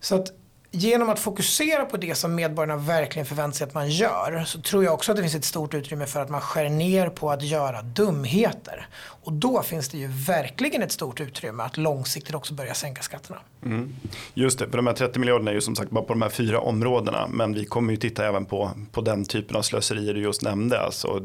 [0.00, 0.28] Så att
[0.70, 4.84] genom att fokusera på det som medborgarna verkligen förväntar sig att man gör så tror
[4.84, 7.42] jag också att det finns ett stort utrymme för att man skär ner på att
[7.42, 8.88] göra dumheter.
[9.22, 13.38] Och då finns det ju verkligen ett stort utrymme att långsiktigt också börja sänka skatterna.
[13.64, 13.94] Mm.
[14.34, 16.28] Just det, för de här 30 miljarderna är ju som sagt bara på de här
[16.28, 17.28] fyra områdena.
[17.28, 20.80] Men vi kommer ju titta även på, på den typen av slöserier du just nämnde.
[20.80, 21.20] Alltså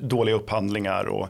[0.00, 1.28] dåliga upphandlingar och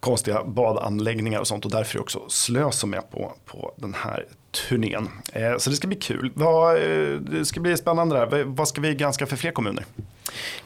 [0.00, 1.64] konstiga badanläggningar och sånt.
[1.64, 4.24] Och därför är det också slös som är på, på den här
[4.68, 5.08] turnén.
[5.32, 6.32] Eh, så det ska bli kul.
[6.36, 8.44] Eh, det ska bli spännande där.
[8.44, 9.84] Vad ska vi granska för fler kommuner?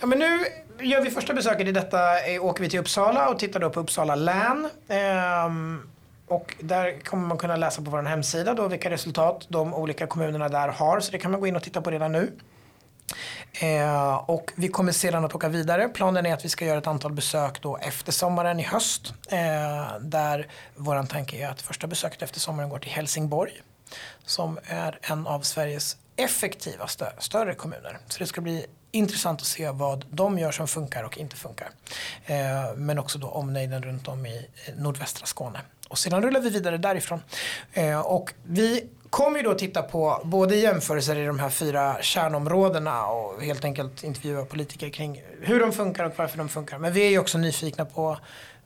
[0.00, 0.44] Ja, men nu
[0.80, 3.80] gör vi första besöket i detta, eh, åker vi till Uppsala och tittar då på
[3.80, 4.68] Uppsala län.
[4.88, 5.82] Ehm,
[6.28, 10.48] och där kommer man kunna läsa på vår hemsida då vilka resultat de olika kommunerna
[10.48, 11.00] där har.
[11.00, 12.32] Så det kan man gå in och titta på redan nu.
[13.52, 15.88] Eh, och vi kommer sedan att åka vidare.
[15.88, 19.14] Planen är att vi ska göra ett antal besök då efter sommaren i höst.
[19.30, 23.52] Eh, där vår tanke är att första besöket efter sommaren går till Helsingborg.
[24.24, 27.98] Som är en av Sveriges effektivaste större kommuner.
[28.08, 31.70] Så det ska bli intressant att se vad de gör som funkar och inte funkar.
[32.26, 32.36] Eh,
[32.76, 35.60] men också då omnejden runt om i nordvästra Skåne.
[35.88, 37.22] Och sedan rullar vi vidare därifrån.
[37.72, 43.06] Eh, och vi kommer ju då titta på både jämförelser i de här fyra kärnområdena
[43.06, 46.78] och helt enkelt intervjua politiker kring hur de funkar och varför de funkar.
[46.78, 48.18] Men vi är ju också nyfikna på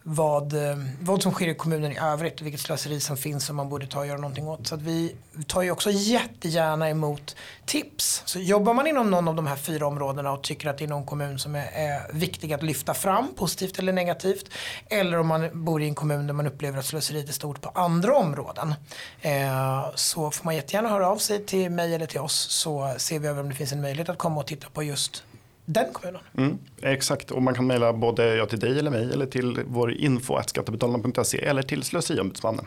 [0.07, 3.55] vad, eh, vad som sker i kommunen i övrigt och vilket slöseri som finns som
[3.55, 4.67] man borde ta och göra någonting åt.
[4.67, 5.15] Så att vi
[5.47, 8.23] tar ju också jättegärna emot tips.
[8.25, 10.87] Så jobbar man inom någon av de här fyra områdena och tycker att det är
[10.87, 14.49] någon kommun som är, är viktig att lyfta fram, positivt eller negativt.
[14.89, 17.69] Eller om man bor i en kommun där man upplever att slöseriet är stort på
[17.69, 18.73] andra områden.
[19.21, 23.19] Eh, så får man jättegärna höra av sig till mig eller till oss så ser
[23.19, 25.23] vi över om det finns en möjlighet att komma och titta på just
[25.65, 26.21] den kommunen.
[26.37, 29.91] Mm, exakt, och man kan mejla både ja, till dig eller mig eller till vår
[29.93, 32.65] info skattebetalarna.se eller till Slöseriombudsmannen.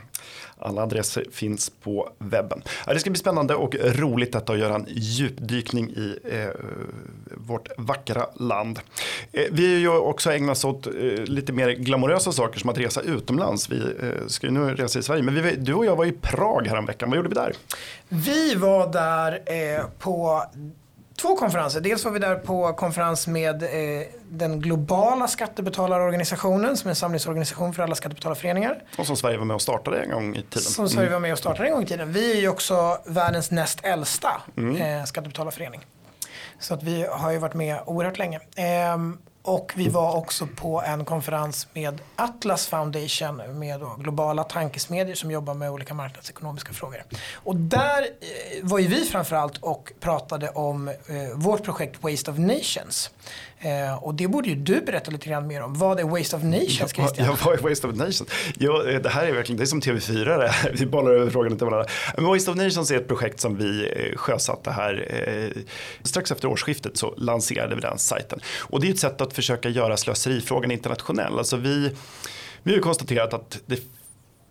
[0.61, 2.63] Alla adresser finns på webben.
[2.87, 6.49] Det ska bli spännande och roligt detta att göra en djupdykning i eh,
[7.37, 8.81] vårt vackra land.
[9.33, 10.93] Eh, vi har ju också ägnat oss åt eh,
[11.25, 13.71] lite mer glamorösa saker som att resa utomlands.
[13.71, 16.13] Vi eh, ska ju nu resa i Sverige, men vi, du och jag var i
[16.13, 17.11] Prag häromveckan.
[17.11, 17.53] Vad gjorde vi där?
[18.09, 20.43] Vi var där eh, på
[21.21, 21.81] två konferenser.
[21.81, 27.75] Dels var vi där på konferens med eh, den globala skattebetalarorganisationen som är en samlingsorganisation
[27.75, 28.83] för alla skattebetalarföreningar.
[28.99, 30.63] Och som Sverige var med och startade en gång i tiden.
[30.63, 31.13] Som Sverige mm.
[31.13, 32.13] var med och startade en gång i tiden.
[32.13, 34.77] Vi är ju också världens näst äldsta mm.
[34.77, 35.87] eh, skattebetalarförening.
[36.59, 38.41] Så att vi har ju varit med oerhört länge.
[38.57, 38.99] Eh,
[39.49, 45.55] och vi var också på en konferens med Atlas Foundation med globala tankesmedjor som jobbar
[45.55, 47.03] med olika marknadsekonomiska frågor.
[47.35, 48.07] Och där eh,
[48.63, 50.95] var ju vi framförallt och pratade om eh,
[51.35, 53.11] vårt projekt Waste of Nations.
[53.61, 55.75] Eh, och det borde ju du berätta lite grann mer om.
[55.75, 57.27] Vad är Waste of Nations Christian?
[57.27, 58.25] Ja, vad är Waste of Nations?
[58.59, 61.67] Ja, det här är verkligen, det är som TV4 det Vi bollar över frågan till
[61.67, 61.91] varandra.
[62.17, 65.53] Men Waste of Nations är ett projekt som vi sjösatte här.
[66.03, 68.41] strax efter årsskiftet så lanserade vi den sajten.
[68.59, 71.39] Och det är ett sätt att försöka göra slöserifrågan internationell.
[71.39, 71.91] Alltså vi,
[72.63, 73.81] vi har konstaterat att det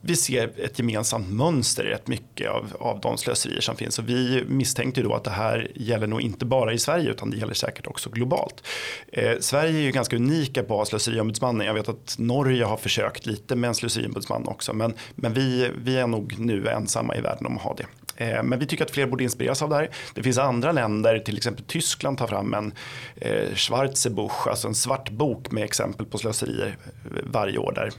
[0.07, 3.99] vi ser ett gemensamt mönster i rätt mycket av, av de slöserier som finns.
[3.99, 7.37] Och vi misstänkte då att det här gäller nog inte bara i Sverige utan det
[7.37, 8.63] gäller säkert också globalt.
[9.07, 11.67] Eh, Sverige är ju ganska unika på slöseriombudsmannen.
[11.67, 14.73] Jag vet att Norge har försökt lite med en slöseriombudsman också.
[14.73, 17.85] Men, men vi, vi är nog nu ensamma i världen om att ha det.
[18.25, 19.89] Eh, men vi tycker att fler borde inspireras av det här.
[20.13, 22.73] Det finns andra länder, till exempel Tyskland tar fram en
[23.15, 27.91] eh, Schwarzebuch, alltså en svart bok med exempel på slöserier eh, varje år där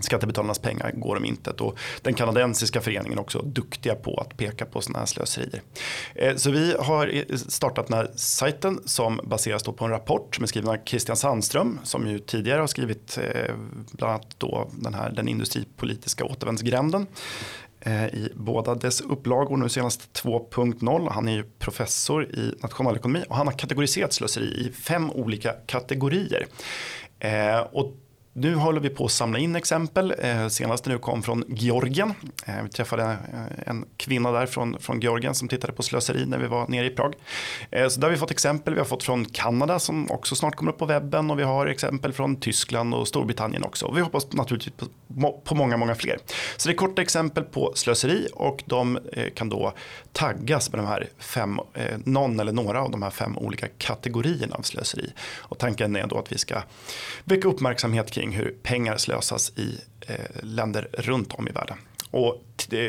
[0.00, 1.60] skattebetalarnas pengar går om intet.
[1.60, 5.62] Och den kanadensiska föreningen är också duktiga på att peka på sådana här slöserier.
[6.14, 10.46] Eh, så vi har startat den här sajten som baseras på en rapport som är
[10.46, 13.54] skriven av Christian Sandström som ju tidigare har skrivit eh,
[13.92, 17.06] bland annat då den här den industripolitiska återvändsgränden.
[17.80, 21.10] Eh, I båda dess upplagor, nu senast 2.0.
[21.10, 26.46] Han är ju professor i nationalekonomi och han har kategoriserat slöseri i fem olika kategorier.
[27.18, 27.96] Eh, och
[28.40, 30.14] nu håller vi på att samla in exempel.
[30.18, 32.14] Eh, Senaste nu kom från Georgien.
[32.46, 36.38] Eh, vi träffade eh, en kvinna där från, från Georgien som tittade på slöseri när
[36.38, 37.14] vi var nere i Prag.
[37.70, 38.74] Så där har vi fått exempel.
[38.74, 41.66] Vi har fått från Kanada som också snart kommer upp på webben och vi har
[41.66, 43.86] exempel från Tyskland och Storbritannien också.
[43.86, 46.18] Och vi hoppas naturligtvis på, på många, många fler.
[46.56, 48.98] Så det är korta exempel på slöseri och de
[49.34, 49.72] kan då
[50.12, 51.60] taggas med de här fem,
[52.04, 55.12] någon eller några av de här fem olika kategorierna av slöseri.
[55.38, 56.62] Och tanken är då att vi ska
[57.24, 61.76] väcka uppmärksamhet kring hur pengar slösas i eh, länder runt om i världen.
[62.10, 62.44] Och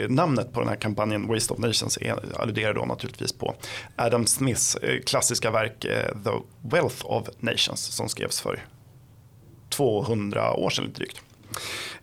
[0.10, 2.00] namnet på den här kampanjen Waste of Nations
[2.36, 3.56] alluderar då naturligtvis på
[3.96, 8.66] Adam Smiths eh, klassiska verk eh, The Wealth of Nations som skrevs för
[9.70, 11.22] 200 år sedan lite drygt.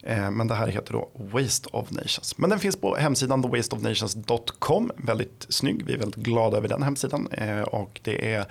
[0.03, 2.39] Eh, men det här heter då Waste of Nations.
[2.39, 4.93] Men den finns på hemsidan thewasteofnations.com.
[4.97, 7.29] Väldigt snygg, vi är väldigt glada över den hemsidan.
[7.67, 8.47] Och det är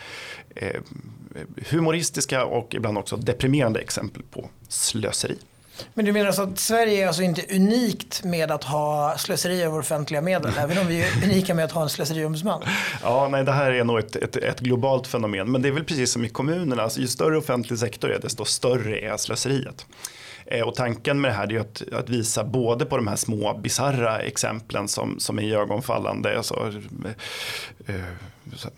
[1.69, 5.38] humoristiska och ibland också deprimerande exempel på slöseri.
[5.93, 9.79] Men du menar alltså att Sverige är alltså inte unikt med att ha slöseri över
[9.79, 12.63] offentliga medel, även om vi är unika med att ha en slöseriombudsman?
[13.03, 15.83] Ja, nej, det här är nog ett, ett, ett, globalt fenomen, men det är väl
[15.83, 19.86] precis som i kommunerna, alltså, ju större offentlig sektor är, desto större är slöseriet.
[20.47, 23.57] Eh, och tanken med det här är att, att visa både på de här små
[23.63, 26.38] bizarra exemplen som, som är iögonfallande.
[26.38, 26.73] Alltså,
[27.86, 28.01] eh, eh,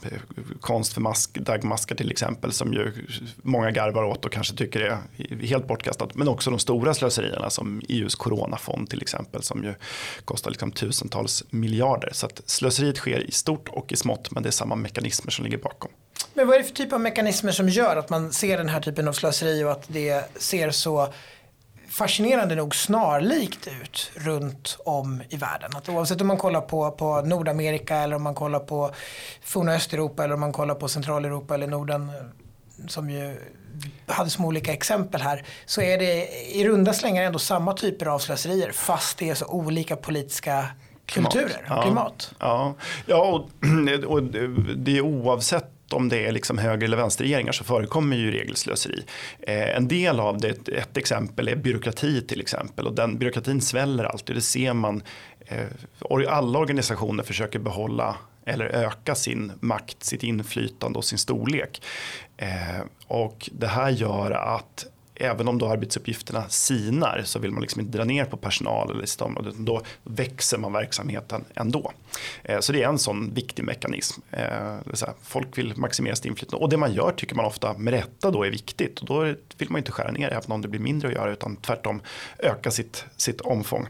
[0.03, 0.19] eh
[0.59, 2.93] konst för mask, dagmaskar till exempel som ju
[3.35, 4.97] många garvar åt och kanske tycker är
[5.45, 6.15] helt bortkastat.
[6.15, 9.73] Men också de stora slöserierna som EUs coronafond till exempel som ju
[10.25, 12.09] kostar liksom tusentals miljarder.
[12.13, 15.45] Så att slöseriet sker i stort och i smått men det är samma mekanismer som
[15.45, 15.91] ligger bakom.
[16.33, 18.81] Men vad är det för typ av mekanismer som gör att man ser den här
[18.81, 21.13] typen av slöseri och att det ser så
[21.89, 25.71] fascinerande nog snarlikt ut runt om i världen.
[25.75, 28.91] Att oavsett om man kollar på, på Nordamerika eller om man kollar på
[29.43, 32.11] forna Östeuropa eller om man kollar på Centraleuropa eller Norden
[32.87, 33.37] som ju
[34.07, 38.19] hade små olika exempel här så är det i runda slängar ändå samma typer av
[38.19, 40.65] slöserier fast det är så olika politiska
[41.05, 42.33] kulturer och klimat.
[42.39, 42.75] Ja,
[43.05, 43.49] ja och,
[44.07, 44.23] och
[44.75, 49.03] det är oavsett om det är liksom höger eller vänsterregeringar så förekommer ju regelslöseri.
[49.39, 54.03] Eh, en del av det, ett exempel är byråkrati till exempel och den byråkratin sväller
[54.03, 54.35] alltid.
[54.35, 55.03] Det ser man.
[55.45, 55.67] Eh,
[56.27, 58.15] alla organisationer försöker behålla
[58.45, 61.81] eller öka sin makt, sitt inflytande och sin storlek.
[62.37, 64.85] Eh, och det här gör att
[65.19, 69.05] även om då arbetsuppgifterna sinar så vill man liksom inte dra ner på personal eller
[69.05, 69.51] sitt område.
[69.57, 71.91] Då växer man verksamheten ändå.
[72.43, 74.21] Eh, så det är en sån viktig mekanism.
[74.31, 74.77] Eh,
[75.21, 78.43] folk vill maximera sitt inflytande och det man gör tycker man ofta med rätta då
[78.43, 78.99] är viktigt.
[78.99, 79.23] Och då
[79.57, 82.01] vill man inte skära ner även om det blir mindre att göra utan tvärtom
[82.39, 83.87] öka sitt, sitt omfång.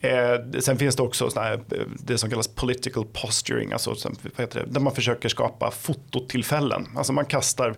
[0.00, 1.60] Eh, sen finns det också här,
[1.98, 6.88] det som kallas political posturing, alltså, vad heter det, där man försöker skapa fototillfällen.
[6.96, 7.74] Alltså man kastar,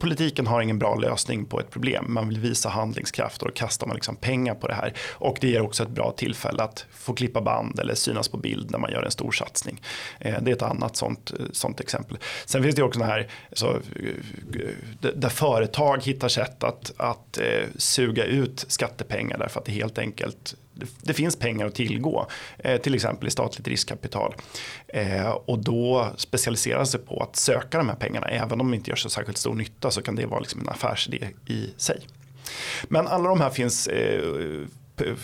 [0.00, 2.04] politiken har ingen bra lösning på ett problem.
[2.08, 4.92] Man vill visa handlingskraft och då kastar man liksom pengar på det här.
[5.12, 8.70] Och det ger också ett bra tillfälle att få klippa band eller synas på bild
[8.70, 9.80] när man gör en stor satsning.
[10.20, 12.18] Eh, det är ett annat sånt, eh, sånt exempel.
[12.44, 13.80] Sen finns det också här, så, eh,
[15.14, 17.38] där företag hittar sätt att, att
[17.76, 20.54] suga ut skattepengar därför att det helt enkelt
[21.02, 22.26] det finns pengar att tillgå,
[22.82, 24.34] till exempel i statligt riskkapital.
[25.44, 28.96] Och då specialiserar sig på att söka de här pengarna, även om de inte gör
[28.96, 32.00] så särskilt stor nytta så kan det vara liksom en affärsidé i sig.
[32.88, 34.20] Men alla de här finns eh,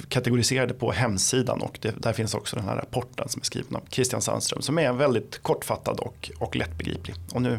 [0.08, 3.82] kategoriserade på hemsidan och det, där finns också den här rapporten som är skriven av
[3.90, 7.16] Christian Sandström som är väldigt kortfattad och, och lättbegriplig.
[7.32, 7.58] Och nu,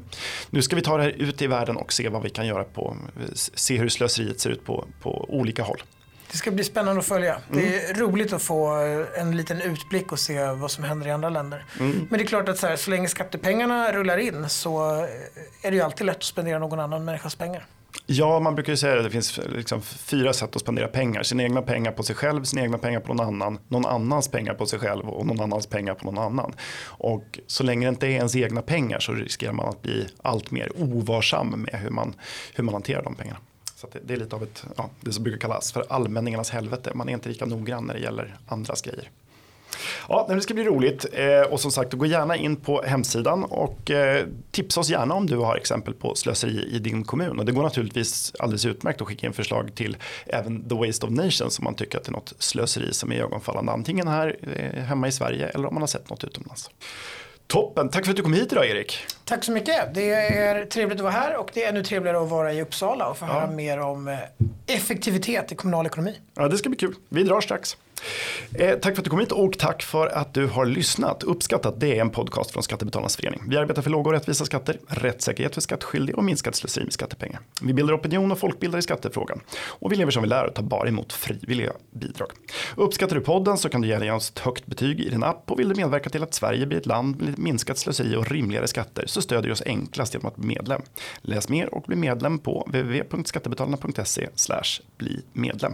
[0.50, 2.64] nu ska vi ta det här ut i världen och se vad vi kan göra
[2.64, 2.98] på,
[3.34, 5.84] se hur slöseriet ser ut på, på olika håll.
[6.32, 7.42] Det ska bli spännande att följa.
[7.52, 7.66] Mm.
[7.66, 8.68] Det är roligt att få
[9.18, 11.66] en liten utblick och se vad som händer i andra länder.
[11.80, 12.08] Mm.
[12.10, 14.92] Men det är klart att så, här, så länge skattepengarna rullar in så
[15.64, 17.66] är det ju alltid lätt att spendera någon annan människas pengar.
[18.06, 21.24] Ja, man brukar ju säga att det finns liksom fyra sätt att spendera pengar.
[21.24, 24.54] Sina egna pengar på sig själv, sina egna pengar på någon annan, någon annans pengar
[24.54, 26.54] på sig själv och någon annans pengar på någon annan.
[26.84, 30.52] Och så länge det inte är ens egna pengar så riskerar man att bli allt
[30.52, 32.16] mer ovarsam med hur man,
[32.54, 33.40] hur man hanterar de pengarna.
[33.76, 36.92] Så det, det, är lite av ett, ja, det som brukar kallas för allmänningarnas helvete.
[36.96, 39.10] Man är inte lika noggrann när det gäller andras grejer.
[40.10, 43.92] Ja, det ska bli roligt eh, och som sagt gå gärna in på hemsidan och
[43.92, 47.52] eh, tipsa oss gärna om du har exempel på slöseri i din kommun och det
[47.52, 51.64] går naturligtvis alldeles utmärkt att skicka in förslag till även The Waste of Nations om
[51.64, 55.12] man tycker att det är något slöseri som är ögonfallande antingen här eh, hemma i
[55.12, 56.70] Sverige eller om man har sett något utomlands.
[57.48, 58.98] Toppen, tack för att du kom hit idag Erik.
[59.26, 59.94] Tack så mycket.
[59.94, 63.08] Det är trevligt att vara här och det är ännu trevligare att vara i Uppsala
[63.08, 63.34] och få ja.
[63.34, 64.18] höra mer om
[64.68, 66.20] effektivitet i kommunal ekonomi.
[66.36, 66.96] Ja, det ska bli kul.
[67.10, 67.78] Vi drar strax.
[68.54, 71.24] Eh, tack för att du kom hit och tack för att du har lyssnat.
[71.24, 73.42] Uppskattat, det är en podcast från Skattebetalarnas förening.
[73.48, 77.40] Vi arbetar för låga och rättvisa skatter, rättssäkerhet för skattskyldiga och minskat slöseri med skattepengar.
[77.62, 79.42] Vi bildar opinion och folkbildar i skattefrågan.
[79.68, 82.32] Och vi lever som vi lär och tar bara emot frivilliga bidrag.
[82.76, 85.60] Uppskattar du podden så kan du ge oss ett högt betyg i din app och
[85.60, 89.04] vill du medverka till att Sverige blir ett land med minskat slöseri och rimligare skatter
[89.08, 90.82] så stödjer du oss enklast genom att bli medlem.
[91.22, 94.28] Läs mer och bli medlem på www.skattebetalarna.se
[94.98, 95.74] bli medlem.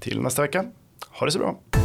[0.00, 0.64] Till nästa vecka
[1.10, 1.81] ha det så bra.